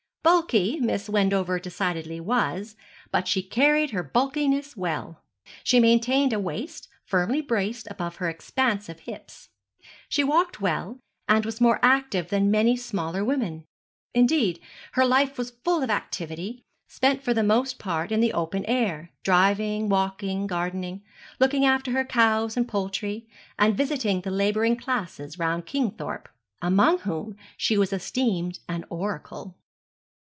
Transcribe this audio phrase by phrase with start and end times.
[0.23, 2.75] Bulky Miss Wendover decidedly was,
[3.09, 5.23] but she carried her bulkiness well.
[5.63, 9.49] She still maintained a waist, firmly braced above her expansive hips.
[10.09, 13.63] She walked well, and was more active than many smaller women.
[14.13, 14.59] Indeed,
[14.91, 19.09] her life was full of activity, spent for the most part in the open air,
[19.23, 21.01] driving, walking, gardening,
[21.39, 23.27] looking after her cows and poultry,
[23.57, 26.29] and visiting the labouring classes round Kingthorpe,
[26.61, 29.57] among whom she was esteemed an oracle.